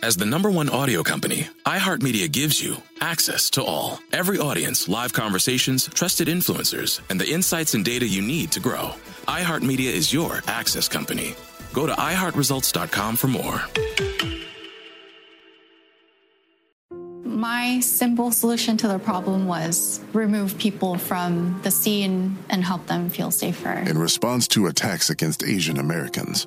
[0.00, 3.98] As the number one audio company, iHeartMedia gives you access to all.
[4.12, 8.94] Every audience, live conversations, trusted influencers, and the insights and data you need to grow.
[9.26, 11.34] iHeartMedia is your access company.
[11.72, 13.60] Go to iHeartResults.com for more.
[17.24, 23.10] My simple solution to the problem was remove people from the scene and help them
[23.10, 23.72] feel safer.
[23.72, 26.46] In response to attacks against Asian Americans,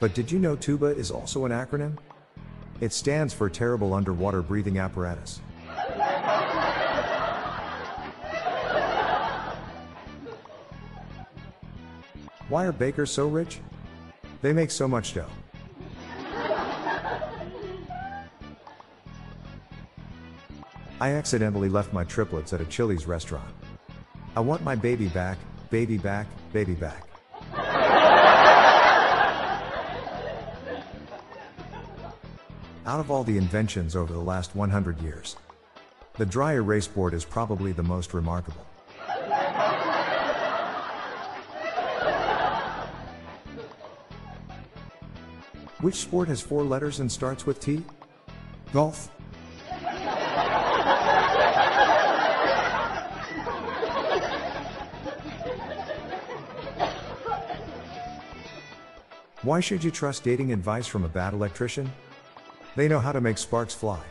[0.00, 1.96] But did you know TUBA is also an acronym?
[2.80, 5.40] It stands for Terrible Underwater Breathing Apparatus.
[12.48, 13.60] Why are bakers so rich?
[14.42, 15.26] They make so much dough.
[21.00, 23.52] I accidentally left my triplets at a Chili's restaurant.
[24.36, 25.38] I want my baby back,
[25.70, 27.13] baby back, baby back.
[32.86, 35.36] Out of all the inventions over the last 100 years,
[36.18, 38.66] the dry erase board is probably the most remarkable.
[45.80, 47.82] Which sport has four letters and starts with T?
[48.74, 49.08] Golf.
[59.40, 61.90] Why should you trust dating advice from a bad electrician?
[62.76, 64.02] They know how to make sparks fly.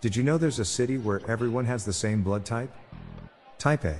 [0.00, 2.70] Did you know there's a city where everyone has the same blood type?
[3.58, 3.98] Type A.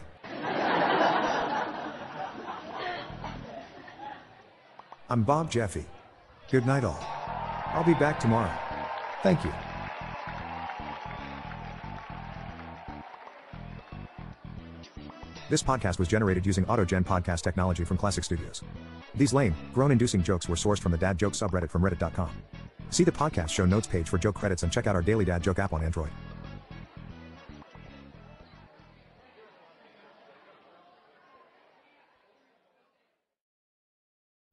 [5.08, 5.86] I'm Bob Jeffy.
[6.50, 6.98] Good night, all.
[7.68, 8.52] I'll be back tomorrow.
[9.22, 9.52] Thank you.
[15.48, 18.62] This podcast was generated using AutoGen podcast technology from Classic Studios.
[19.16, 22.30] These lame, groan inducing jokes were sourced from the Dad Joke subreddit from Reddit.com.
[22.90, 25.42] See the podcast show notes page for joke credits and check out our daily Dad
[25.42, 26.10] Joke app on Android.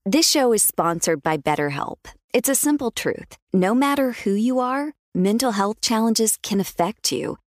[0.05, 1.97] This show is sponsored by BetterHelp.
[2.33, 3.37] It's a simple truth.
[3.53, 7.37] No matter who you are, mental health challenges can affect you,